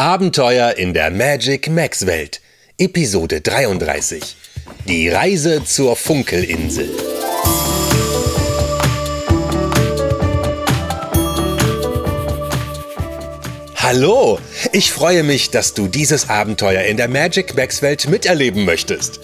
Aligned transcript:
Abenteuer 0.00 0.78
in 0.78 0.94
der 0.94 1.10
Magic 1.10 1.68
Max 1.68 2.06
Welt. 2.06 2.40
Episode 2.78 3.42
33. 3.42 4.34
Die 4.88 5.10
Reise 5.10 5.62
zur 5.62 5.94
Funkelinsel. 5.94 6.88
Hallo, 13.76 14.38
ich 14.72 14.90
freue 14.90 15.22
mich, 15.22 15.50
dass 15.50 15.74
du 15.74 15.86
dieses 15.86 16.30
Abenteuer 16.30 16.84
in 16.84 16.96
der 16.96 17.08
Magic 17.08 17.54
Max 17.54 17.82
Welt 17.82 18.08
miterleben 18.08 18.64
möchtest. 18.64 19.20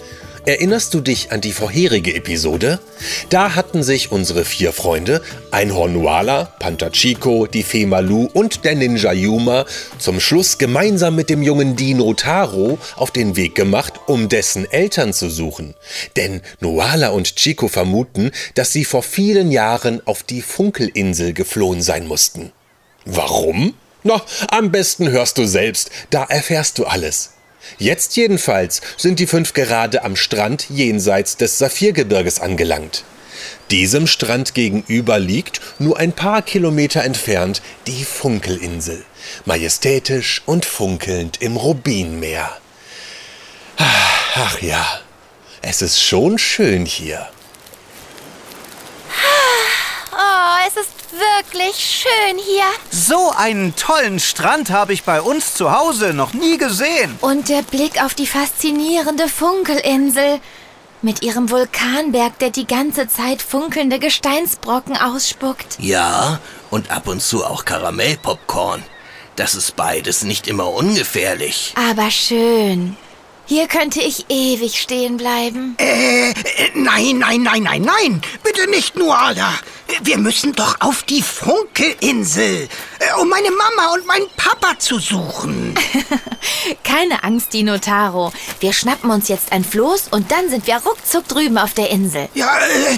Erinnerst 0.47 0.93
du 0.93 1.01
dich 1.01 1.33
an 1.33 1.41
die 1.41 1.51
vorherige 1.51 2.15
Episode? 2.15 2.79
Da 3.27 3.55
hatten 3.55 3.83
sich 3.83 4.13
unsere 4.13 4.45
vier 4.45 4.71
Freunde, 4.71 5.21
Einhorn 5.51 5.91
Nuala, 5.91 6.45
Panther 6.61 6.89
Chico, 6.93 7.47
die 7.47 7.63
Fee 7.63 7.85
Malu 7.85 8.29
und 8.31 8.63
der 8.63 8.75
Ninja 8.75 9.11
Yuma, 9.11 9.65
zum 9.99 10.21
Schluss 10.21 10.57
gemeinsam 10.57 11.17
mit 11.17 11.29
dem 11.29 11.43
jungen 11.43 11.75
Dino 11.75 12.13
Taro 12.13 12.79
auf 12.95 13.11
den 13.11 13.35
Weg 13.35 13.55
gemacht, 13.55 13.95
um 14.05 14.29
dessen 14.29 14.63
Eltern 14.71 15.11
zu 15.11 15.29
suchen. 15.29 15.73
Denn 16.15 16.39
Nuala 16.61 17.09
und 17.09 17.35
Chico 17.35 17.67
vermuten, 17.67 18.31
dass 18.55 18.71
sie 18.71 18.85
vor 18.85 19.03
vielen 19.03 19.51
Jahren 19.51 20.01
auf 20.07 20.23
die 20.23 20.41
Funkelinsel 20.41 21.33
geflohen 21.33 21.81
sein 21.81 22.07
mussten. 22.07 22.53
Warum? 23.03 23.73
Na, 24.03 24.21
am 24.49 24.71
besten 24.71 25.11
hörst 25.11 25.37
du 25.39 25.45
selbst, 25.45 25.91
da 26.09 26.23
erfährst 26.23 26.77
du 26.77 26.85
alles. 26.85 27.31
Jetzt 27.77 28.15
jedenfalls 28.15 28.81
sind 28.97 29.19
die 29.19 29.27
fünf 29.27 29.53
gerade 29.53 30.03
am 30.03 30.15
Strand 30.15 30.69
jenseits 30.69 31.37
des 31.37 31.57
Saphirgebirges 31.57 32.39
angelangt. 32.39 33.03
Diesem 33.71 34.07
Strand 34.07 34.53
gegenüber 34.53 35.19
liegt, 35.19 35.61
nur 35.77 35.97
ein 35.97 36.13
paar 36.13 36.41
Kilometer 36.41 37.03
entfernt, 37.03 37.61
die 37.85 38.03
Funkelinsel, 38.03 39.03
majestätisch 39.45 40.41
und 40.45 40.65
funkelnd 40.65 41.41
im 41.41 41.57
Rubinmeer. 41.57 42.57
Ach 43.77 44.61
ja, 44.61 45.01
es 45.61 45.81
ist 45.81 46.01
schon 46.01 46.37
schön 46.37 46.85
hier. 46.85 47.27
Oh, 50.19 50.67
es 50.67 50.75
ist 50.75 50.91
wirklich 51.11 51.75
schön 51.75 52.37
hier. 52.37 52.65
So 52.89 53.31
einen 53.37 53.75
tollen 53.75 54.19
Strand 54.19 54.71
habe 54.71 54.93
ich 54.93 55.03
bei 55.03 55.21
uns 55.21 55.53
zu 55.53 55.71
Hause 55.71 56.13
noch 56.13 56.33
nie 56.33 56.57
gesehen. 56.57 57.17
Und 57.21 57.49
der 57.49 57.61
Blick 57.61 58.03
auf 58.03 58.15
die 58.15 58.25
faszinierende 58.25 59.29
Funkelinsel. 59.29 60.39
Mit 61.03 61.21
ihrem 61.21 61.51
Vulkanberg, 61.51 62.39
der 62.39 62.49
die 62.49 62.65
ganze 62.65 63.07
Zeit 63.07 63.43
funkelnde 63.43 63.99
Gesteinsbrocken 63.99 64.97
ausspuckt. 64.97 65.77
Ja, 65.79 66.39
und 66.71 66.89
ab 66.89 67.07
und 67.07 67.21
zu 67.21 67.45
auch 67.45 67.65
Karamellpopcorn. 67.65 68.83
Das 69.35 69.53
ist 69.53 69.75
beides 69.75 70.23
nicht 70.23 70.47
immer 70.47 70.73
ungefährlich. 70.73 71.75
Aber 71.91 72.09
schön. 72.09 72.97
Hier 73.49 73.67
könnte 73.69 74.01
ich 74.01 74.25
ewig 74.27 74.77
stehen 74.77 75.15
bleiben. 75.15 75.77
Äh, 75.77 76.33
nein, 76.75 77.17
nein, 77.19 77.43
nein, 77.43 77.63
nein, 77.63 77.81
nein. 77.81 78.21
Bitte 78.43 78.69
nicht, 78.69 78.97
Nuala. 78.97 79.53
Wir 80.01 80.17
müssen 80.17 80.53
doch 80.53 80.75
auf 80.81 81.03
die 81.03 81.21
Funkelinsel, 81.21 82.67
äh, 82.99 83.21
um 83.21 83.29
meine 83.29 83.49
Mama 83.51 83.93
und 83.93 84.05
meinen 84.05 84.27
Papa 84.35 84.77
zu 84.77 84.99
suchen. 84.99 85.75
Keine 86.83 87.23
Angst, 87.23 87.53
Dino 87.53 87.77
Taro. 87.77 88.33
Wir 88.59 88.73
schnappen 88.73 89.09
uns 89.11 89.29
jetzt 89.29 89.53
ein 89.53 89.63
Floß 89.63 90.09
und 90.11 90.29
dann 90.29 90.49
sind 90.49 90.67
wir 90.67 90.75
ruckzuck 90.85 91.25
drüben 91.29 91.57
auf 91.57 91.73
der 91.73 91.89
Insel. 91.89 92.27
Ja, 92.33 92.53
äh, 92.57 92.97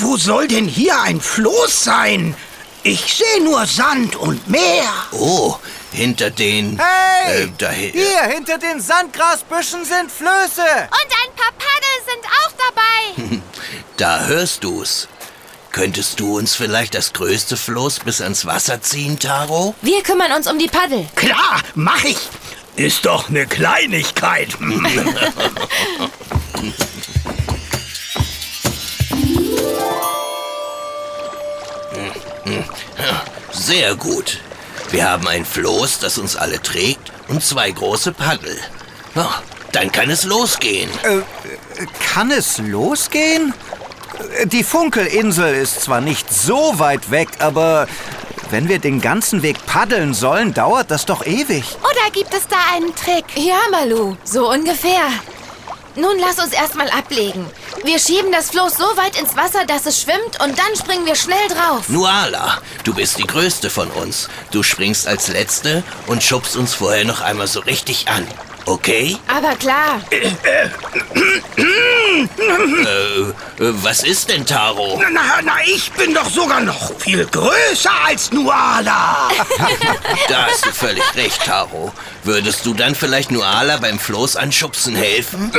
wo 0.00 0.16
soll 0.16 0.46
denn 0.46 0.68
hier 0.68 1.00
ein 1.00 1.20
Floß 1.20 1.82
sein? 1.82 2.36
Ich 2.84 3.16
sehe 3.16 3.42
nur 3.42 3.66
Sand 3.66 4.14
und 4.14 4.48
Meer. 4.48 4.88
Oh, 5.10 5.56
hinter 5.92 6.30
den... 6.30 6.78
Hey! 6.78 7.44
Äh, 7.44 7.48
da, 7.58 7.70
Hier, 7.70 8.22
hinter 8.28 8.58
den 8.58 8.80
Sandgrasbüschen 8.80 9.84
sind 9.84 10.10
Flöße. 10.10 10.62
Und 10.62 11.10
ein 11.10 11.34
paar 11.36 11.52
Paddel 11.58 12.00
sind 12.06 12.24
auch 12.42 12.52
dabei. 12.66 13.40
da 13.96 14.24
hörst 14.26 14.64
du's. 14.64 15.08
Könntest 15.72 16.18
du 16.18 16.36
uns 16.36 16.54
vielleicht 16.56 16.94
das 16.94 17.12
größte 17.12 17.56
Floß 17.56 18.00
bis 18.00 18.20
ans 18.20 18.44
Wasser 18.44 18.82
ziehen, 18.82 19.18
Taro? 19.20 19.74
Wir 19.82 20.02
kümmern 20.02 20.32
uns 20.32 20.50
um 20.50 20.58
die 20.58 20.66
Paddel. 20.66 21.06
Klar, 21.14 21.60
mach 21.74 22.02
ich. 22.04 22.18
Ist 22.76 23.06
doch 23.06 23.28
eine 23.28 23.46
Kleinigkeit. 23.46 24.56
Sehr 33.52 33.94
gut. 33.94 34.40
Wir 34.90 35.08
haben 35.08 35.28
ein 35.28 35.44
Floß, 35.44 36.00
das 36.00 36.18
uns 36.18 36.36
alle 36.36 36.60
trägt, 36.60 37.12
und 37.28 37.44
zwei 37.44 37.70
große 37.70 38.12
Paddel. 38.12 38.58
Oh, 39.14 39.22
dann 39.72 39.92
kann 39.92 40.10
es 40.10 40.24
losgehen. 40.24 40.90
Äh, 41.04 41.20
kann 42.12 42.30
es 42.30 42.58
losgehen? 42.58 43.54
Die 44.44 44.64
Funkelinsel 44.64 45.54
ist 45.54 45.82
zwar 45.82 46.00
nicht 46.00 46.32
so 46.32 46.78
weit 46.78 47.10
weg, 47.10 47.28
aber 47.38 47.86
wenn 48.50 48.68
wir 48.68 48.80
den 48.80 49.00
ganzen 49.00 49.42
Weg 49.42 49.64
paddeln 49.66 50.12
sollen, 50.12 50.52
dauert 50.52 50.90
das 50.90 51.06
doch 51.06 51.24
ewig. 51.24 51.64
Oder 51.82 52.10
gibt 52.12 52.34
es 52.34 52.48
da 52.48 52.56
einen 52.74 52.94
Trick? 52.96 53.24
Ja, 53.36 53.60
Malu, 53.70 54.16
so 54.24 54.50
ungefähr. 54.50 55.08
Nun 55.94 56.18
lass 56.18 56.38
uns 56.38 56.52
erstmal 56.52 56.90
ablegen. 56.90 57.46
Wir 57.82 57.98
schieben 57.98 58.30
das 58.30 58.50
Floß 58.50 58.74
so 58.76 58.84
weit 58.96 59.18
ins 59.18 59.36
Wasser, 59.36 59.64
dass 59.64 59.86
es 59.86 60.02
schwimmt 60.02 60.38
und 60.44 60.58
dann 60.58 60.76
springen 60.76 61.06
wir 61.06 61.14
schnell 61.14 61.48
drauf. 61.48 61.88
Nuala, 61.88 62.60
du 62.84 62.92
bist 62.92 63.18
die 63.18 63.26
Größte 63.26 63.70
von 63.70 63.88
uns. 63.92 64.28
Du 64.50 64.62
springst 64.62 65.06
als 65.06 65.28
Letzte 65.28 65.82
und 66.06 66.22
schubst 66.22 66.56
uns 66.56 66.74
vorher 66.74 67.06
noch 67.06 67.22
einmal 67.22 67.46
so 67.46 67.60
richtig 67.60 68.06
an. 68.08 68.26
Okay? 68.66 69.16
Aber 69.34 69.54
klar, 69.56 70.02
Äh, 72.90 73.32
was 73.58 74.02
ist 74.02 74.28
denn, 74.30 74.44
Taro? 74.46 75.00
na, 75.12 75.20
na, 75.42 75.52
ich 75.66 75.90
bin 75.92 76.14
doch 76.14 76.28
sogar 76.28 76.60
noch 76.60 76.92
viel 76.98 77.26
größer 77.26 77.90
als 78.06 78.30
Nuala. 78.32 79.28
Da 80.28 80.46
hast 80.46 80.66
du 80.66 80.72
völlig 80.72 81.02
recht, 81.16 81.44
Taro. 81.44 81.92
Würdest 82.24 82.64
du 82.66 82.74
dann 82.74 82.94
vielleicht 82.94 83.30
Nuala 83.30 83.76
beim 83.78 83.98
Floß 83.98 84.36
anschubsen 84.36 84.94
helfen? 84.94 85.50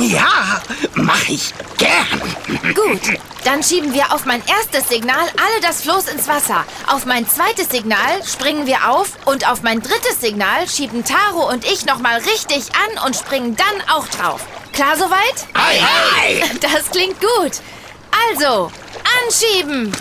Ja, 0.00 0.62
mach 0.94 1.28
ich 1.28 1.52
gern. 1.78 2.74
gut. 2.74 3.00
Dann 3.44 3.62
schieben 3.62 3.92
wir 3.94 4.12
auf 4.12 4.24
mein 4.24 4.42
erstes 4.46 4.88
Signal 4.88 5.18
alle 5.20 5.60
das 5.62 5.82
Floß 5.82 6.08
ins 6.08 6.28
Wasser. 6.28 6.64
Auf 6.86 7.06
mein 7.06 7.28
zweites 7.28 7.70
Signal 7.70 8.22
springen 8.26 8.66
wir 8.66 8.88
auf 8.90 9.08
und 9.24 9.48
auf 9.48 9.62
mein 9.62 9.80
drittes 9.82 10.20
Signal 10.20 10.68
schieben 10.68 11.04
Taro 11.04 11.48
und 11.50 11.64
ich 11.64 11.84
nochmal 11.86 12.18
richtig 12.20 12.68
an 12.74 13.04
und 13.06 13.16
springen 13.16 13.56
dann 13.56 13.88
auch 13.96 14.06
drauf. 14.08 14.40
Klar 14.72 14.96
soweit? 14.96 15.46
Ei, 15.52 15.80
ei. 15.80 16.42
Das 16.60 16.90
klingt 16.90 17.20
gut. 17.20 17.60
Also, 18.30 18.70
anschieben. 19.26 19.92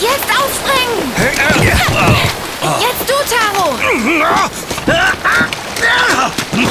Jetzt 0.00 0.30
aufspringen. 0.38 1.12
Jetzt 2.80 3.08
du, 3.08 3.14
Taro. 3.34 3.74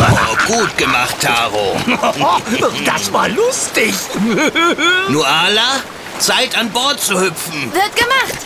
Oh, 0.01 0.37
gut 0.47 0.77
gemacht, 0.77 1.15
Taro. 1.19 1.75
Das 2.85 3.11
war 3.11 3.27
lustig. 3.27 3.93
Nuala, 5.09 5.81
Zeit 6.19 6.57
an 6.57 6.69
Bord 6.71 7.01
zu 7.01 7.19
hüpfen. 7.19 7.73
Wird 7.73 7.95
gemacht. 7.95 8.45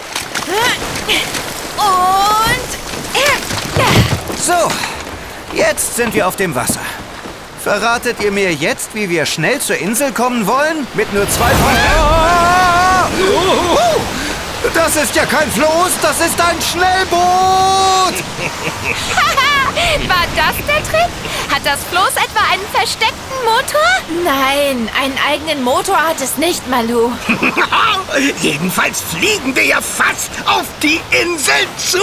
Und... 1.77 2.83
So, 4.45 4.67
jetzt 5.53 5.95
sind 5.95 6.13
wir 6.13 6.27
auf 6.27 6.35
dem 6.35 6.53
Wasser. 6.53 6.81
Verratet 7.63 8.17
ihr 8.19 8.29
mir 8.29 8.53
jetzt, 8.53 8.93
wie 8.93 9.09
wir 9.09 9.25
schnell 9.25 9.61
zur 9.61 9.77
Insel 9.77 10.11
kommen 10.11 10.45
wollen? 10.45 10.85
Mit 10.95 11.13
nur 11.13 11.29
zwei 11.29 11.49
von... 11.49 11.71
Ah! 11.97 13.07
Das 14.73 14.97
ist 14.97 15.15
ja 15.15 15.25
kein 15.25 15.49
Floß, 15.49 15.91
das 16.01 16.19
ist 16.19 16.41
ein 16.41 16.61
Schnellboot! 16.61 18.15
War 20.07 20.25
das 20.35 20.55
der 20.67 20.83
Trick? 20.83 21.11
Hat 21.51 21.65
das 21.65 21.79
Floß 21.89 22.11
etwa 22.11 22.41
einen 22.51 22.65
versteckten 22.71 23.37
Motor? 23.43 24.23
Nein, 24.23 24.89
einen 24.99 25.17
eigenen 25.27 25.63
Motor 25.63 25.97
hat 25.97 26.21
es 26.21 26.37
nicht, 26.37 26.67
Malu. 26.69 27.11
Jedenfalls 28.41 29.01
fliegen 29.01 29.55
wir 29.55 29.65
ja 29.65 29.81
fast 29.81 30.31
auf 30.45 30.65
die 30.81 31.01
Insel 31.11 31.67
zu. 31.77 31.99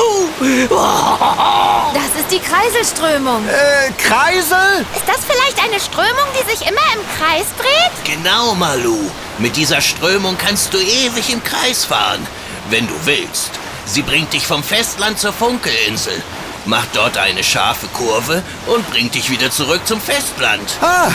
Das 1.94 2.20
ist 2.20 2.30
die 2.30 2.40
Kreiselströmung. 2.40 3.44
Äh, 3.48 3.92
Kreisel? 3.98 4.84
Ist 4.94 5.06
das 5.06 5.24
vielleicht 5.24 5.62
eine 5.62 5.80
Strömung, 5.80 6.26
die 6.34 6.50
sich 6.50 6.62
immer 6.62 6.80
im 6.94 7.00
Kreis 7.18 7.46
dreht? 7.58 8.16
Genau, 8.16 8.54
Malu. 8.54 8.98
Mit 9.38 9.56
dieser 9.56 9.80
Strömung 9.80 10.36
kannst 10.38 10.74
du 10.74 10.78
ewig 10.78 11.32
im 11.32 11.42
Kreis 11.42 11.84
fahren, 11.84 12.26
wenn 12.70 12.86
du 12.86 12.94
willst. 13.04 13.50
Sie 13.86 14.02
bringt 14.02 14.32
dich 14.32 14.46
vom 14.46 14.62
Festland 14.62 15.18
zur 15.18 15.32
Funkelinsel. 15.32 16.22
Macht 16.70 16.94
dort 16.94 17.18
eine 17.18 17.42
scharfe 17.42 17.88
Kurve 17.88 18.44
und 18.66 18.88
bringt 18.90 19.16
dich 19.16 19.28
wieder 19.28 19.50
zurück 19.50 19.80
zum 19.84 20.00
Festland. 20.00 20.78
Ah, 20.80 21.08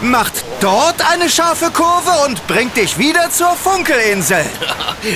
macht 0.00 0.32
dort 0.58 1.06
eine 1.06 1.28
scharfe 1.28 1.70
Kurve 1.70 2.10
und 2.24 2.44
bringt 2.46 2.78
dich 2.78 2.96
wieder 2.96 3.30
zur 3.30 3.54
Funkelinsel. 3.54 4.44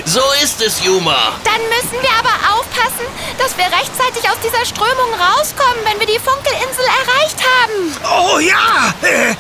So 0.05 0.21
ist 0.43 0.61
es, 0.61 0.85
Juma. 0.85 1.17
Dann 1.45 1.63
müssen 1.69 2.03
wir 2.03 2.11
aber 2.19 2.59
aufpassen, 2.59 3.07
dass 3.39 3.57
wir 3.57 3.65
rechtzeitig 3.67 4.29
aus 4.29 4.37
dieser 4.45 4.65
Strömung 4.67 5.13
rauskommen, 5.15 5.81
wenn 5.85 6.01
wir 6.01 6.07
die 6.09 6.19
Funkelinsel 6.19 6.85
erreicht 6.85 7.39
haben. 7.55 7.97
Oh 8.03 8.39
ja! 8.41 8.93
Äh, 9.03 9.31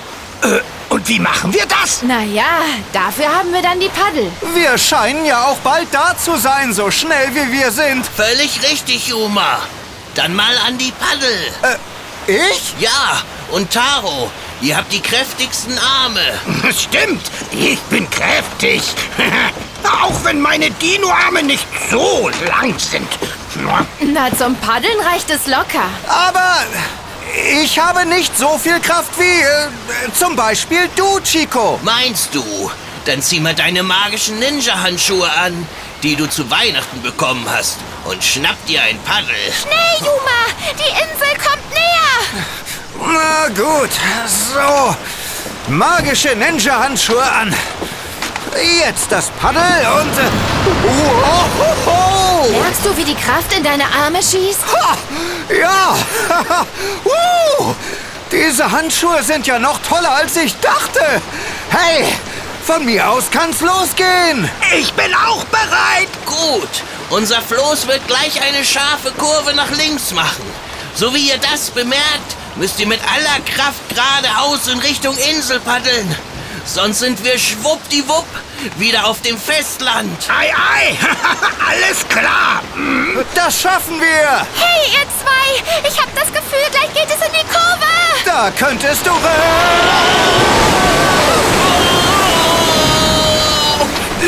äh, 0.56 0.60
und 0.88 1.08
wie 1.08 1.18
machen 1.18 1.52
wir 1.52 1.66
das? 1.66 2.02
Naja, 2.02 2.62
dafür 2.92 3.26
haben 3.26 3.52
wir 3.52 3.60
dann 3.60 3.80
die 3.80 3.88
Paddel. 3.88 4.30
Wir 4.54 4.78
scheinen 4.78 5.24
ja 5.24 5.46
auch 5.46 5.58
bald 5.58 5.88
da 5.90 6.16
zu 6.16 6.36
sein, 6.36 6.72
so 6.72 6.92
schnell 6.92 7.34
wie 7.34 7.52
wir 7.52 7.72
sind. 7.72 8.06
Völlig 8.06 8.62
richtig, 8.62 9.08
Juma. 9.08 9.58
Dann 10.16 10.34
mal 10.34 10.56
an 10.66 10.78
die 10.78 10.92
Paddel. 10.92 11.78
Ich? 12.26 12.74
Ja, 12.80 13.22
und 13.50 13.70
Taro, 13.70 14.30
ihr 14.62 14.74
habt 14.76 14.90
die 14.90 15.00
kräftigsten 15.00 15.78
Arme. 15.78 16.22
Stimmt, 16.72 17.30
ich 17.52 17.78
bin 17.82 18.08
kräftig. 18.08 18.82
Auch 20.02 20.24
wenn 20.24 20.40
meine 20.40 20.70
Dino-Arme 20.70 21.42
nicht 21.42 21.66
so 21.90 22.30
lang 22.48 22.78
sind. 22.78 23.08
Na, 24.00 24.34
zum 24.34 24.56
Paddeln 24.56 24.98
reicht 25.00 25.30
es 25.30 25.46
locker. 25.46 25.84
Aber 26.08 26.64
ich 27.62 27.78
habe 27.78 28.06
nicht 28.06 28.36
so 28.36 28.56
viel 28.56 28.80
Kraft 28.80 29.18
wie 29.18 29.22
äh, 29.42 30.12
zum 30.18 30.34
Beispiel 30.34 30.88
du, 30.96 31.20
Chico. 31.20 31.78
Meinst 31.82 32.34
du? 32.34 32.70
Dann 33.06 33.22
zieh 33.22 33.38
mal 33.38 33.54
deine 33.54 33.84
magischen 33.84 34.40
Ninja-Handschuhe 34.40 35.30
an, 35.30 35.66
die 36.02 36.16
du 36.16 36.28
zu 36.28 36.50
Weihnachten 36.50 37.00
bekommen 37.02 37.46
hast, 37.48 37.76
und 38.04 38.22
schnapp 38.22 38.56
dir 38.66 38.82
ein 38.82 38.98
Paddel. 39.04 39.34
Schnell, 39.62 39.98
Juma! 40.00 40.42
Die 40.72 40.90
Insel 40.90 41.38
kommt 41.38 41.70
näher! 41.70 42.44
Na 42.98 43.48
gut, 43.48 43.90
so. 44.26 44.96
Magische 45.68 46.34
Ninja-Handschuhe 46.34 47.22
an. 47.22 47.54
Jetzt 48.80 49.12
das 49.12 49.30
Paddel 49.40 49.62
und... 49.62 50.18
Äh, 50.18 50.30
wow, 51.84 52.48
Merkst 52.60 52.84
du, 52.84 52.96
wie 52.96 53.04
die 53.04 53.14
Kraft 53.14 53.52
in 53.56 53.62
deine 53.62 53.84
Arme 53.84 54.18
schießt? 54.18 54.60
ha, 54.72 54.96
ja! 55.60 55.96
uh, 57.04 57.74
diese 58.32 58.70
Handschuhe 58.70 59.22
sind 59.22 59.46
ja 59.46 59.60
noch 59.60 59.78
toller, 59.88 60.10
als 60.10 60.36
ich 60.36 60.56
dachte. 60.58 61.00
Hey, 61.70 62.06
von 62.66 62.84
mir 62.84 63.08
aus 63.08 63.30
kann's 63.30 63.60
losgehen. 63.60 64.50
Ich 64.76 64.92
bin 64.94 65.14
auch 65.14 65.44
bereit. 65.44 66.08
Gut, 66.26 66.68
unser 67.10 67.40
Floß 67.40 67.86
wird 67.86 68.04
gleich 68.08 68.42
eine 68.42 68.64
scharfe 68.64 69.12
Kurve 69.12 69.54
nach 69.54 69.70
links 69.70 70.10
machen. 70.10 70.44
So 70.94 71.14
wie 71.14 71.28
ihr 71.28 71.38
das 71.38 71.70
bemerkt, 71.70 72.36
müsst 72.56 72.80
ihr 72.80 72.88
mit 72.88 73.00
aller 73.02 73.40
Kraft 73.54 73.88
geradeaus 73.88 74.66
in 74.66 74.80
Richtung 74.80 75.16
Insel 75.16 75.60
paddeln. 75.60 76.16
Sonst 76.64 76.98
sind 76.98 77.22
wir 77.22 77.38
schwuppdiwupp 77.38 78.26
wieder 78.78 79.06
auf 79.06 79.22
dem 79.22 79.38
Festland. 79.38 80.28
Ei, 80.28 80.48
ei. 80.48 80.96
Alles 81.70 82.06
klar. 82.08 82.62
Das 83.36 83.62
schaffen 83.62 84.00
wir. 84.00 84.46
Hey, 84.58 84.92
ihr 84.92 85.06
zwei! 85.22 85.88
Ich 85.88 86.00
hab 86.00 86.12
das 86.16 86.26
Gefühl, 86.32 86.66
gleich 86.72 86.92
geht 86.92 87.16
es 87.16 87.24
in 87.24 87.32
die 87.32 87.46
Kurve! 87.46 87.86
Da 88.24 88.50
könntest 88.50 89.06
du... 89.06 89.10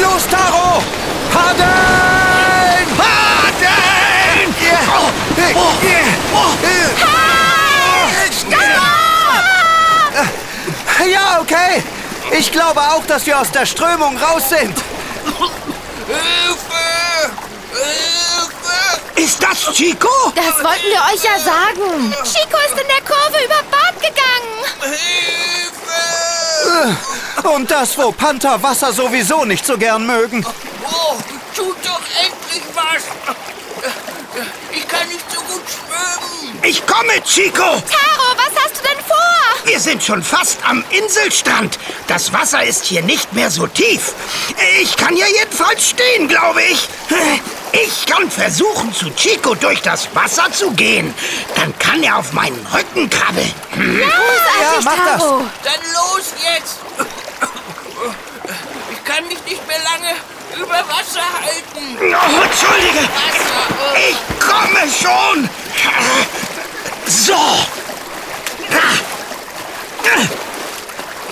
Los, 0.00 0.26
Taro! 0.28 0.82
Paddeln! 1.32 2.86
Paddeln! 2.96 4.54
Ja, 11.10 11.40
okay. 11.40 11.82
Ich 12.30 12.52
glaube 12.52 12.80
auch, 12.80 13.04
dass 13.06 13.24
wir 13.24 13.40
aus 13.40 13.50
der 13.50 13.64
Strömung 13.66 14.16
raus 14.18 14.50
sind. 14.50 14.76
Hilfe! 16.06 17.32
Hilfe! 17.72 19.00
Ist 19.16 19.42
das 19.42 19.72
Chico? 19.74 20.08
Das 20.34 20.62
wollten 20.62 20.88
wir 20.90 21.00
euch 21.12 21.24
ja 21.24 21.38
sagen. 21.38 22.14
Chico 22.24 22.58
ist 22.66 22.78
in 22.80 22.88
der 22.88 23.02
Kurve 23.06 23.44
über 23.44 23.62
Bord 23.70 23.96
gegangen. 24.02 24.64
Hilfe! 24.80 25.47
Und 27.44 27.70
das, 27.70 27.96
wo 27.96 28.12
Panther 28.12 28.62
Wasser 28.62 28.92
sowieso 28.92 29.44
nicht 29.44 29.64
so 29.64 29.76
gern 29.78 30.06
mögen. 30.06 30.44
Oh, 30.84 31.16
tut 31.54 31.76
doch 31.84 32.00
endlich 32.22 32.62
was! 32.74 33.02
Ich 34.72 34.86
kann 34.86 35.08
nicht 35.08 35.24
so 35.32 35.40
gut 35.40 35.62
schwimmen. 35.66 36.58
Ich 36.62 36.86
komme, 36.86 37.22
Chico. 37.24 37.58
Taro, 37.62 38.36
was 38.36 38.62
hast 38.62 38.78
du 38.78 38.82
denn 38.82 39.04
vor? 39.06 39.16
Wir 39.64 39.80
sind 39.80 40.02
schon 40.02 40.22
fast 40.22 40.58
am 40.64 40.84
Inselstrand. 40.90 41.78
Das 42.06 42.32
Wasser 42.32 42.64
ist 42.64 42.84
hier 42.84 43.02
nicht 43.02 43.32
mehr 43.32 43.50
so 43.50 43.66
tief. 43.66 44.14
Ich 44.80 44.96
kann 44.96 45.14
hier 45.14 45.28
jedenfalls 45.28 45.90
stehen, 45.90 46.28
glaube 46.28 46.62
ich. 46.62 46.88
Ich 47.72 48.06
kann 48.06 48.30
versuchen, 48.30 48.92
zu 48.92 49.10
Chico 49.14 49.54
durch 49.54 49.80
das 49.82 50.08
Wasser 50.14 50.50
zu 50.52 50.70
gehen. 50.72 51.14
Dann 51.54 51.76
kann 51.78 52.02
er 52.02 52.16
auf 52.18 52.32
meinen 52.32 52.66
Rücken 52.72 53.10
krabbeln. 53.10 53.52
Großartig, 53.72 54.84
mach 54.84 54.96
das. 54.96 55.22
Taro. 55.22 55.44
Dann 55.62 55.80
los 55.92 56.32
jetzt! 56.54 56.78
Ich 58.92 59.04
kann 59.04 59.26
mich 59.28 59.42
nicht 59.44 59.66
mehr 59.66 59.78
lange 59.78 60.14
über 60.60 60.78
Wasser 60.88 61.22
halten. 61.42 61.98
Oh, 62.00 62.42
Entschuldige. 62.44 63.02
Wasser! 63.04 63.66
oh. 63.70 63.96
Ich 64.08 64.18
komme 64.40 64.82
schon. 64.90 65.48
So. 67.06 67.66
Na? 68.70 68.78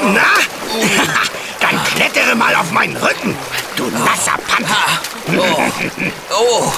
Dann 0.02 0.20
klettere 2.26 2.36
mal 2.36 2.54
auf 2.56 2.72
meinen 2.72 2.96
Rücken, 2.96 3.36
du 3.76 3.84
nasser 3.90 4.38
Panther. 4.46 5.00
Oh. 5.36 5.62
oh, 6.38 6.72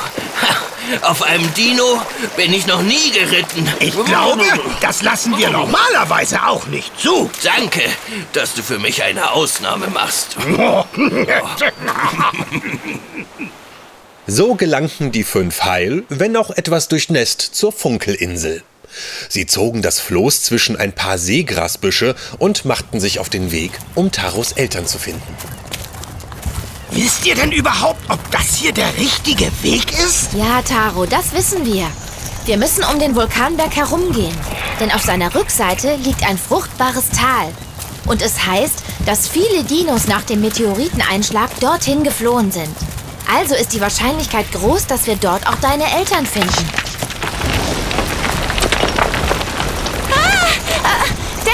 auf 1.02 1.22
einem 1.22 1.52
Dino 1.54 2.02
bin 2.36 2.52
ich 2.52 2.66
noch 2.66 2.82
nie 2.82 3.10
geritten. 3.10 3.66
Ich 3.80 3.94
glaube, 4.04 4.44
das 4.80 5.02
lassen 5.02 5.36
wir 5.38 5.50
normalerweise 5.50 6.46
auch 6.46 6.66
nicht 6.66 6.98
zu. 7.00 7.30
Danke, 7.42 7.82
dass 8.32 8.54
du 8.54 8.62
für 8.62 8.78
mich 8.78 9.02
eine 9.02 9.32
Ausnahme 9.32 9.88
machst. 9.88 10.36
So 14.26 14.54
gelangten 14.54 15.10
die 15.10 15.24
fünf 15.24 15.62
heil, 15.62 16.04
wenn 16.10 16.36
auch 16.36 16.50
etwas 16.50 16.88
durchnässt, 16.88 17.40
zur 17.40 17.72
Funkelinsel. 17.72 18.62
Sie 19.28 19.46
zogen 19.46 19.82
das 19.82 20.00
Floß 20.00 20.42
zwischen 20.42 20.76
ein 20.76 20.92
paar 20.92 21.18
Seegrasbüsche 21.18 22.14
und 22.38 22.64
machten 22.64 23.00
sich 23.00 23.18
auf 23.18 23.28
den 23.28 23.52
Weg, 23.52 23.72
um 23.94 24.10
Taros 24.12 24.52
Eltern 24.52 24.86
zu 24.86 24.98
finden. 24.98 25.36
Wisst 26.90 27.26
ihr 27.26 27.34
denn 27.34 27.52
überhaupt, 27.52 28.00
ob 28.08 28.18
das 28.30 28.56
hier 28.56 28.72
der 28.72 28.96
richtige 28.96 29.50
Weg 29.62 29.92
ist? 29.92 30.32
Ja, 30.32 30.62
Taro, 30.62 31.06
das 31.06 31.32
wissen 31.32 31.64
wir. 31.64 31.86
Wir 32.46 32.56
müssen 32.56 32.82
um 32.82 32.98
den 32.98 33.14
Vulkanberg 33.14 33.76
herumgehen. 33.76 34.34
Denn 34.80 34.90
auf 34.90 35.02
seiner 35.02 35.34
Rückseite 35.34 35.96
liegt 35.96 36.26
ein 36.26 36.38
fruchtbares 36.38 37.10
Tal. 37.10 37.52
Und 38.06 38.22
es 38.22 38.46
heißt, 38.46 38.82
dass 39.04 39.28
viele 39.28 39.64
Dinos 39.64 40.06
nach 40.08 40.22
dem 40.22 40.40
Meteoriteneinschlag 40.40 41.50
dorthin 41.60 42.04
geflohen 42.04 42.50
sind. 42.50 42.74
Also 43.30 43.54
ist 43.54 43.74
die 43.74 43.80
Wahrscheinlichkeit 43.80 44.50
groß, 44.52 44.86
dass 44.86 45.06
wir 45.06 45.16
dort 45.16 45.46
auch 45.46 45.56
deine 45.56 45.84
Eltern 45.94 46.24
finden. 46.24 46.87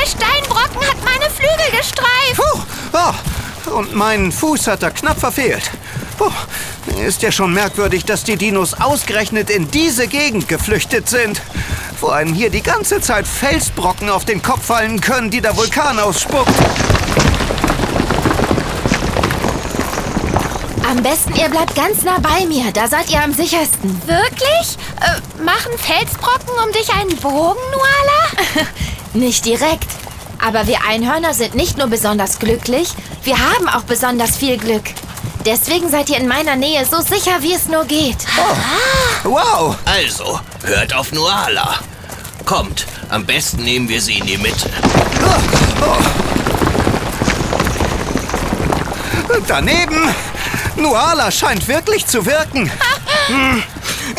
Der 0.04 0.10
Steinbrocken 0.10 0.80
hat 0.86 0.96
meine 1.04 1.30
Flügel 1.30 1.78
gestreift. 1.78 2.36
Puh, 2.36 2.60
oh, 2.92 3.76
und 3.78 3.94
mein 3.94 4.32
Fuß 4.32 4.66
hat 4.66 4.82
er 4.82 4.90
knapp 4.90 5.18
verfehlt. 5.18 5.70
Puh, 6.18 6.30
ist 7.06 7.22
ja 7.22 7.32
schon 7.32 7.52
merkwürdig, 7.52 8.04
dass 8.04 8.24
die 8.24 8.36
Dinos 8.36 8.74
ausgerechnet 8.74 9.50
in 9.50 9.70
diese 9.70 10.06
Gegend 10.06 10.48
geflüchtet 10.48 11.08
sind. 11.08 11.40
Vor 11.98 12.14
allem 12.14 12.34
hier 12.34 12.50
die 12.50 12.62
ganze 12.62 13.00
Zeit 13.00 13.26
Felsbrocken 13.26 14.10
auf 14.10 14.24
den 14.24 14.42
Kopf 14.42 14.66
fallen 14.66 15.00
können, 15.00 15.30
die 15.30 15.40
der 15.40 15.56
Vulkan 15.56 15.98
ausspuckt. 15.98 16.52
Am 20.88 21.02
besten, 21.02 21.34
ihr 21.34 21.48
bleibt 21.48 21.74
ganz 21.74 22.02
nah 22.02 22.18
bei 22.18 22.46
mir. 22.46 22.70
Da 22.72 22.88
seid 22.88 23.10
ihr 23.10 23.22
am 23.22 23.32
sichersten. 23.32 24.00
Wirklich? 24.06 24.76
Äh, 25.00 25.42
machen 25.42 25.72
Felsbrocken 25.78 26.52
um 26.64 26.72
dich 26.72 26.92
einen 26.92 27.16
Bogen, 27.16 27.60
Nuala? 27.72 28.66
nicht 29.14 29.44
direkt. 29.44 29.88
Aber 30.44 30.66
wir 30.66 30.78
Einhörner 30.88 31.32
sind 31.34 31.54
nicht 31.54 31.78
nur 31.78 31.86
besonders 31.86 32.38
glücklich, 32.38 32.88
wir 33.22 33.38
haben 33.38 33.68
auch 33.68 33.82
besonders 33.82 34.36
viel 34.36 34.58
Glück. 34.58 34.84
Deswegen 35.46 35.90
seid 35.90 36.08
ihr 36.10 36.18
in 36.18 36.28
meiner 36.28 36.56
Nähe 36.56 36.84
so 36.86 37.00
sicher, 37.00 37.40
wie 37.40 37.54
es 37.54 37.68
nur 37.68 37.84
geht. 37.84 38.18
Wow, 39.22 39.76
Also, 39.84 40.40
hört 40.64 40.94
auf 40.94 41.12
Nuala. 41.12 41.78
Kommt, 42.44 42.86
am 43.10 43.24
besten 43.24 43.62
nehmen 43.62 43.88
wir 43.88 44.00
sie 44.00 44.18
in 44.18 44.26
die 44.26 44.38
Mitte. 44.38 44.70
daneben. 49.46 50.08
Nuala 50.76 51.30
scheint 51.30 51.68
wirklich 51.68 52.06
zu 52.06 52.24
wirken. 52.26 52.70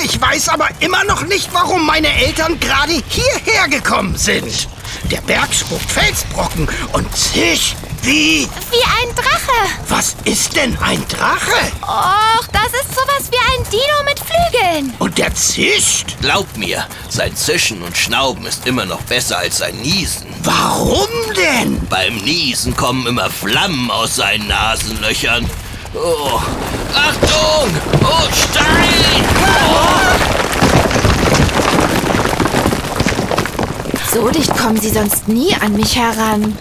Ich 0.04 0.20
weiß 0.20 0.50
aber 0.50 0.70
immer 0.80 1.04
noch 1.04 1.24
nicht, 1.24 1.50
warum 1.54 1.86
meine 1.86 2.12
Eltern 2.14 2.60
gerade 2.60 2.94
hierher 3.08 3.68
gekommen 3.68 4.16
sind. 4.18 4.68
Der 5.12 5.22
Berg 5.22 5.54
spuckt 5.54 5.92
Felsbrocken 5.92 6.68
und 6.94 7.16
zischt 7.16 7.76
wie... 8.02 8.48
Wie 8.72 8.84
ein 8.84 9.14
Drache. 9.16 9.70
Was 9.88 10.16
ist 10.26 10.56
denn 10.56 10.78
ein 10.80 11.04
Drache? 11.08 11.72
Och, 11.82 12.46
das 12.52 12.68
ist 12.82 12.94
sowas 12.94 13.30
wie 13.32 13.38
ein 13.38 13.64
Dino 13.72 14.04
mit 14.06 14.20
Flügeln. 14.20 14.94
Und 15.00 15.18
der 15.18 15.34
zischt? 15.34 16.16
Glaub 16.22 16.46
mir, 16.56 16.86
sein 17.10 17.36
Zischen 17.36 17.82
und 17.82 17.98
Schnauben 17.98 18.46
ist 18.46 18.68
immer 18.68 18.86
noch 18.86 19.02
besser 19.04 19.40
als 19.40 19.58
sein 19.58 19.76
Niesen. 19.78 20.28
Warum 20.44 21.08
denn? 21.36 21.80
Beim 21.88 22.18
Niesen 22.18 22.76
kommen 22.76 23.08
immer 23.08 23.30
Flammen 23.30 23.90
aus 23.90 24.16
seinen 24.16 24.48
Nasenlöchern. 24.48 25.50
Oh, 25.94 26.42
Achtung! 26.94 27.70
Oh, 28.02 28.28
Stein! 28.34 29.26
So 34.16 34.30
dicht 34.30 34.56
kommen 34.56 34.80
sie 34.80 34.92
sonst 34.92 35.28
nie 35.28 35.54
an 35.56 35.76
mich 35.76 35.98
heran. 35.98 36.58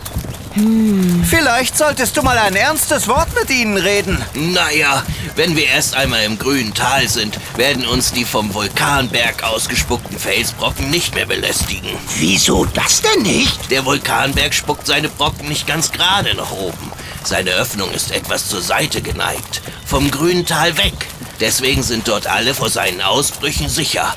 Vielleicht 1.30 1.78
solltest 1.78 2.16
du 2.16 2.22
mal 2.22 2.36
ein 2.36 2.56
ernstes 2.56 3.06
Wort 3.06 3.28
mit 3.38 3.48
ihnen 3.48 3.76
reden. 3.76 4.20
Naja, 4.34 5.04
wenn 5.36 5.54
wir 5.54 5.66
erst 5.66 5.94
einmal 5.94 6.24
im 6.24 6.36
grünen 6.36 6.74
Tal 6.74 7.08
sind, 7.08 7.38
werden 7.56 7.86
uns 7.86 8.10
die 8.10 8.24
vom 8.24 8.52
Vulkanberg 8.52 9.44
ausgespuckten 9.44 10.18
Felsbrocken 10.18 10.90
nicht 10.90 11.14
mehr 11.14 11.26
belästigen. 11.26 11.90
Wieso 12.18 12.64
das 12.64 13.02
denn 13.02 13.22
nicht? 13.22 13.70
Der 13.70 13.84
Vulkanberg 13.84 14.52
spuckt 14.52 14.88
seine 14.88 15.08
Brocken 15.08 15.46
nicht 15.46 15.68
ganz 15.68 15.92
gerade 15.92 16.34
nach 16.34 16.50
oben. 16.50 16.90
Seine 17.22 17.52
Öffnung 17.52 17.92
ist 17.92 18.10
etwas 18.10 18.48
zur 18.48 18.62
Seite 18.62 19.00
geneigt, 19.00 19.62
vom 19.86 20.10
grünen 20.10 20.44
Tal 20.44 20.76
weg. 20.76 21.06
Deswegen 21.38 21.84
sind 21.84 22.08
dort 22.08 22.26
alle 22.26 22.52
vor 22.52 22.68
seinen 22.68 23.00
Ausbrüchen 23.00 23.68
sicher. 23.68 24.12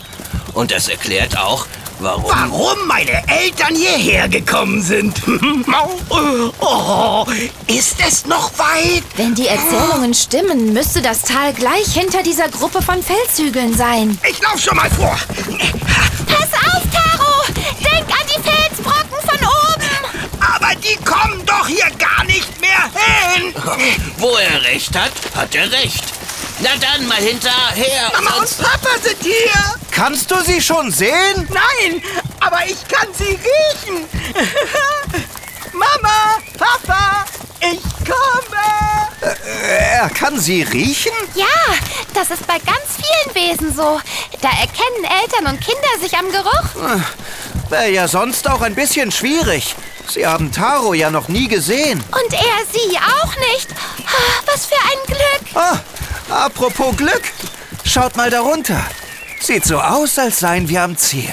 Und 0.56 0.72
das 0.72 0.88
erklärt 0.88 1.38
auch, 1.38 1.68
warum... 2.00 2.26
Warum 2.26 2.88
meine 2.88 3.24
Eltern 3.28 3.76
hierher 3.76 4.28
gekommen 4.28 4.82
sind? 4.82 5.22
oh, 6.10 7.26
ist 7.68 7.98
es 8.06 8.26
noch 8.26 8.52
weit? 8.58 9.04
Wenn 9.16 9.36
die 9.36 9.48
Erzählungen 9.48 10.14
stimmen, 10.14 10.74
müsste 10.74 11.02
das 11.02 11.22
Tal 11.22 11.54
gleich 11.54 11.94
hinter 11.94 12.24
dieser 12.24 12.50
Gruppe 12.50 12.82
von 12.82 13.02
Felshügeln 13.02 13.76
sein. 13.76 14.18
Ich 14.30 14.42
lauf 14.42 14.60
schon 14.60 14.76
mal 14.76 14.90
vor. 14.90 15.18
Pass 16.28 16.54
auf, 16.66 16.84
Taro! 16.92 17.54
Denk 17.84 18.08
an 18.10 18.28
die 18.28 18.42
Felsbrocken 18.42 19.20
von 19.26 19.40
oben! 19.40 20.38
Aber 20.40 20.76
die 20.76 20.96
kommen 21.04 21.46
doch 21.46 21.68
hier 21.68 21.90
gar 21.98 22.24
nicht 22.26 22.50
mehr 22.62 22.90
hin. 22.94 23.54
Wo 24.18 24.30
er 24.36 24.64
recht 24.64 24.96
hat, 24.96 25.12
hat 25.36 25.56
er 25.56 25.72
recht. 25.72 26.17
Na 26.60 26.70
dann 26.80 27.08
mal 27.08 27.18
hinterher. 27.18 28.12
Mama 28.16 28.38
und 28.40 28.58
Papa 28.58 28.90
sind 29.02 29.18
hier. 29.22 29.52
Kannst 29.92 30.30
du 30.32 30.42
sie 30.44 30.62
schon 30.62 30.92
sehen? 30.92 31.48
Nein, 31.50 32.02
aber 32.40 32.60
ich 32.66 32.88
kann 32.88 33.08
sie 33.14 33.38
riechen. 33.38 34.06
Mama, 35.74 36.38
Papa, 36.58 37.26
ich 37.60 37.82
komme. 38.06 39.38
Er 39.68 40.10
kann 40.10 40.40
sie 40.40 40.64
riechen? 40.64 41.12
Ja, 41.36 41.46
das 42.14 42.32
ist 42.32 42.46
bei 42.48 42.58
ganz 42.60 42.96
vielen 42.96 43.36
Wesen 43.36 43.76
so. 43.76 44.00
Da 44.42 44.50
erkennen 44.50 45.22
Eltern 45.22 45.54
und 45.54 45.62
Kinder 45.62 46.00
sich 46.02 46.18
am 46.18 46.32
Geruch. 46.32 47.00
Wäre 47.70 47.90
ja 47.90 48.08
sonst 48.08 48.48
auch 48.50 48.62
ein 48.62 48.74
bisschen 48.76 49.12
schwierig. 49.12 49.76
Sie 50.10 50.26
haben 50.26 50.52
Taro 50.52 50.94
ja 50.94 51.10
noch 51.10 51.28
nie 51.28 51.48
gesehen. 51.48 52.02
Und 52.12 52.34
er 52.34 52.66
sie 52.72 52.98
auch 52.98 53.36
nicht. 53.54 53.68
Ah, 54.06 54.42
Was 54.52 54.66
für 54.66 54.76
ein 54.76 55.06
Glück. 55.06 55.56
Ah, 55.56 55.78
apropos 56.30 56.96
Glück. 56.98 57.24
Schaut 57.86 58.16
mal 58.16 58.30
darunter. 58.30 58.84
Sieht 59.40 59.66
so 59.66 59.80
aus, 59.80 60.18
als 60.18 60.40
seien 60.40 60.68
wir 60.68 60.82
am 60.82 60.98
Ziel. 60.98 61.32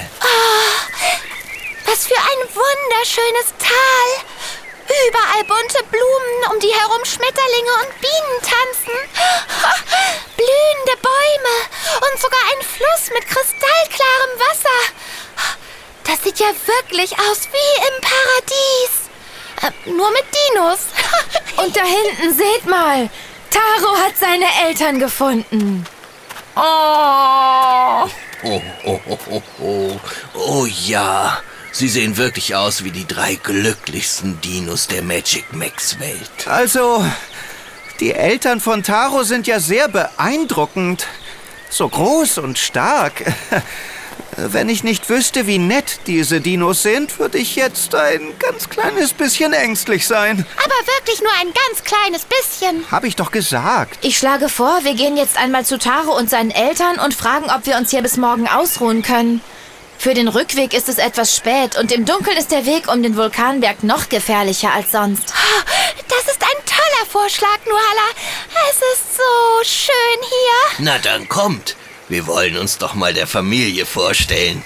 Was 1.85 2.07
für 2.07 2.17
ein 2.17 2.41
wunderschönes 2.53 3.53
Tal. 3.59 4.25
Überall 5.07 5.43
bunte 5.43 5.83
Blumen, 5.89 6.53
um 6.53 6.59
die 6.59 6.73
herum 6.73 7.03
Schmetterlinge 7.03 7.73
und 7.81 8.01
Bienen 8.01 8.39
tanzen. 8.41 8.95
Blühende 10.37 11.01
Bäume 11.01 11.55
und 12.11 12.21
sogar 12.21 12.39
ein 12.53 12.65
Fluss 12.65 13.09
mit 13.13 13.25
kristallklarem 13.27 14.39
Wasser. 14.39 14.93
Das 16.03 16.23
sieht 16.23 16.39
ja 16.39 16.47
wirklich 16.65 17.11
aus 17.17 17.47
wie 17.51 17.87
im 17.87 18.01
Paradies. 18.01 19.05
Äh, 19.61 19.89
nur 19.91 20.11
mit 20.11 20.25
Dinos. 20.33 20.79
Und 21.57 21.75
da 21.75 21.81
hinten, 21.83 22.35
seht 22.37 22.65
mal. 22.67 23.09
Taro 23.55 23.95
hat 23.97 24.17
seine 24.17 24.45
Eltern 24.67 24.99
gefunden. 24.99 25.85
Oh. 26.55 28.09
Oh, 28.43 28.61
oh, 28.85 28.99
oh, 29.07 29.19
oh, 29.29 29.41
oh. 29.61 29.99
oh 30.33 30.65
ja, 30.65 31.39
sie 31.71 31.87
sehen 31.87 32.17
wirklich 32.17 32.55
aus 32.55 32.83
wie 32.83 32.91
die 32.91 33.07
drei 33.07 33.35
glücklichsten 33.35 34.41
Dinos 34.41 34.87
der 34.87 35.01
Magic 35.03 35.53
Max 35.53 35.99
Welt. 35.99 36.47
Also, 36.47 37.05
die 38.01 38.13
Eltern 38.13 38.59
von 38.59 38.83
Taro 38.83 39.23
sind 39.23 39.47
ja 39.47 39.59
sehr 39.59 39.87
beeindruckend. 39.87 41.07
So 41.69 41.87
groß 41.87 42.39
und 42.39 42.57
stark. 42.57 43.23
Wenn 44.37 44.67
ich 44.67 44.83
nicht 44.83 45.09
wüsste, 45.09 45.47
wie 45.47 45.57
nett 45.57 45.99
diese 46.07 46.41
Dinos 46.41 46.81
sind, 46.83 47.19
würde 47.19 47.37
ich 47.37 47.55
jetzt 47.55 47.95
ein 47.95 48.33
ganz 48.37 48.69
kleines 48.69 49.13
bisschen 49.13 49.53
ängstlich 49.53 50.05
sein. 50.05 50.45
Aber 50.57 50.87
wirklich 50.97 51.21
nur 51.21 51.31
ein 51.39 51.53
ganz 51.53 51.83
kleines 51.83 52.25
bisschen. 52.25 52.83
Hab 52.91 53.05
ich 53.05 53.15
doch 53.15 53.31
gesagt. 53.31 53.97
Ich 54.01 54.17
schlage 54.17 54.49
vor, 54.49 54.79
wir 54.83 54.93
gehen 54.93 55.15
jetzt 55.15 55.37
einmal 55.37 55.65
zu 55.65 55.77
Taro 55.79 56.17
und 56.17 56.29
seinen 56.29 56.51
Eltern 56.51 56.99
und 56.99 57.13
fragen, 57.13 57.49
ob 57.49 57.65
wir 57.65 57.77
uns 57.77 57.91
hier 57.91 58.01
bis 58.01 58.17
morgen 58.17 58.47
ausruhen 58.47 59.03
können. 59.03 59.41
Für 59.97 60.13
den 60.13 60.27
Rückweg 60.27 60.73
ist 60.73 60.89
es 60.89 60.97
etwas 60.97 61.35
spät 61.35 61.77
und 61.77 61.91
im 61.93 62.05
Dunkeln 62.05 62.37
ist 62.37 62.51
der 62.51 62.65
Weg 62.65 62.91
um 62.91 63.01
den 63.01 63.15
Vulkanberg 63.15 63.83
noch 63.83 64.09
gefährlicher 64.09 64.73
als 64.73 64.91
sonst. 64.91 65.33
Das 66.09 66.33
ist 66.33 66.41
ein 66.41 66.65
toller 66.65 67.09
Vorschlag, 67.09 67.59
Nuala. 67.65 68.09
Es 68.69 68.75
ist 68.75 69.15
so 69.15 69.63
schön 69.63 70.21
hier. 70.21 70.85
Na 70.85 70.97
dann 70.99 71.27
kommt, 71.29 71.75
wir 72.09 72.27
wollen 72.27 72.57
uns 72.57 72.77
doch 72.77 72.93
mal 72.93 73.13
der 73.13 73.27
Familie 73.27 73.85
vorstellen. 73.85 74.63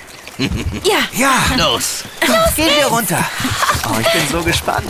Ja, 0.84 1.00
Ja, 1.14 1.34
Los! 1.58 2.04
gehen 2.56 2.70
wir 2.78 2.86
runter. 2.88 3.24
Oh, 3.88 4.00
ich 4.00 4.08
bin 4.12 4.28
so 4.32 4.42
gespannt. 4.44 4.88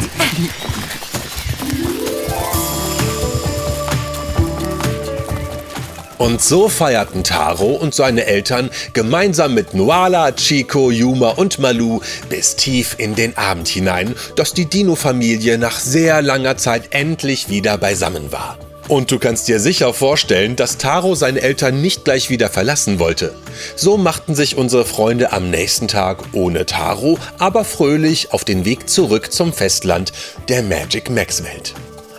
Und 6.18 6.42
so 6.42 6.68
feierten 6.68 7.24
Taro 7.24 7.68
und 7.76 7.96
seine 7.96 8.26
Eltern 8.26 8.70
gemeinsam 8.92 9.54
mit 9.54 9.74
Nuala, 9.74 10.34
Chico, 10.34 10.92
Yuma 10.92 11.30
und 11.30 11.60
Malu 11.60 12.02
bis 12.28 12.58
tief 12.58 12.96
in 12.98 13.16
den 13.16 13.38
Abend 13.38 13.70
hinein, 13.70 14.14
dass 14.36 14.54
die 14.54 14.66
Dino-Familie 14.66 15.58
nach 15.58 15.80
sehr 15.80 16.22
langer 16.22 16.58
Zeit 16.58 16.90
endlich 16.92 17.48
wieder 17.50 17.78
beisammen 17.78 18.34
war. 18.34 18.58
Und 18.90 19.12
du 19.12 19.20
kannst 19.20 19.48
dir 19.48 19.60
sicher 19.60 19.94
vorstellen, 19.94 20.56
dass 20.56 20.80
Taro 20.80 21.14
seine 21.14 21.42
Eltern 21.42 21.80
nicht 21.80 22.06
gleich 22.06 22.32
wieder 22.32 22.50
verlassen 22.50 22.98
wollte. 22.98 23.36
So 23.76 23.98
machten 23.98 24.34
sich 24.34 24.58
unsere 24.58 24.84
Freunde 24.84 25.32
am 25.32 25.52
nächsten 25.52 25.88
Tag 25.88 26.24
ohne 26.34 26.66
Taro, 26.66 27.20
aber 27.38 27.64
fröhlich 27.66 28.34
auf 28.34 28.44
den 28.44 28.66
Weg 28.66 28.90
zurück 28.90 29.32
zum 29.32 29.54
Festland 29.54 30.12
der 30.48 30.64
Magic 30.64 31.12
Max 31.12 31.44
Welt. 31.44 31.76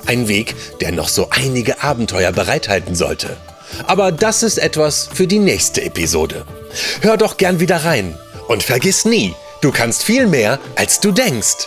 Ein 0.06 0.28
Weg, 0.28 0.54
der 0.80 0.92
noch 0.92 1.08
so 1.08 1.26
einige 1.30 1.82
Abenteuer 1.82 2.30
bereithalten 2.30 2.94
sollte. 2.94 3.36
Aber 3.88 4.12
das 4.12 4.44
ist 4.44 4.58
etwas 4.58 5.08
für 5.12 5.26
die 5.26 5.40
nächste 5.40 5.82
Episode. 5.82 6.44
Hör 7.00 7.16
doch 7.16 7.36
gern 7.36 7.58
wieder 7.58 7.84
rein 7.84 8.16
und 8.46 8.62
vergiss 8.62 9.04
nie, 9.04 9.34
du 9.60 9.72
kannst 9.72 10.04
viel 10.04 10.28
mehr, 10.28 10.60
als 10.76 11.00
du 11.00 11.10
denkst. 11.10 11.66